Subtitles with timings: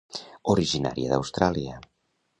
[0.53, 1.81] Originària d'Austràlia.